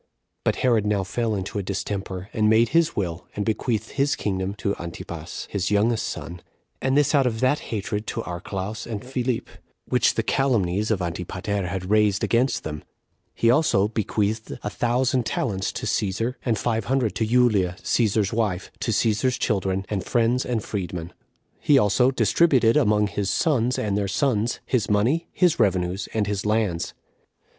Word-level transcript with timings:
But 0.43 0.55
Herod 0.65 0.83
now 0.87 1.03
fell 1.03 1.35
into 1.35 1.59
a 1.59 1.61
distemper, 1.61 2.27
and 2.33 2.49
made 2.49 2.69
his 2.69 2.95
will, 2.95 3.27
and 3.35 3.45
bequeathed 3.45 3.91
his 3.91 4.15
kingdom 4.15 4.55
to 4.55 4.73
[Antipas], 4.79 5.45
his 5.51 5.69
youngest 5.69 6.09
son; 6.09 6.41
and 6.81 6.97
this 6.97 7.13
out 7.13 7.27
of 7.27 7.39
that 7.41 7.59
hatred 7.69 8.07
to 8.07 8.23
Archelaus 8.23 8.87
and 8.87 9.05
Philip, 9.05 9.47
which 9.85 10.15
the 10.15 10.23
calumnies 10.23 10.89
of 10.89 11.03
Antipater 11.03 11.67
had 11.67 11.91
raised 11.91 12.23
against 12.23 12.63
them. 12.63 12.83
He 13.35 13.51
also 13.51 13.89
bequeathed 13.89 14.57
a 14.63 14.71
thousand 14.71 15.27
talents 15.27 15.71
to 15.73 15.85
Cæsar, 15.85 16.33
and 16.43 16.57
five 16.57 16.85
hundred 16.85 17.13
to 17.17 17.25
Julia, 17.27 17.75
Cæsar's 17.83 18.33
wife, 18.33 18.71
to 18.79 18.89
Cæsar's 18.89 19.37
children, 19.37 19.85
and 19.87 20.03
friends 20.03 20.47
and 20.47 20.63
freed 20.63 20.93
men. 20.93 21.13
He 21.59 21.77
also 21.77 22.09
distributed 22.09 22.75
among 22.75 23.05
his 23.05 23.29
sons 23.29 23.77
and 23.77 23.95
their 23.95 24.07
sons 24.07 24.61
his 24.65 24.89
money, 24.89 25.27
his 25.31 25.59
revenues, 25.59 26.09
and 26.11 26.25
his 26.25 26.43
lands. 26.43 26.95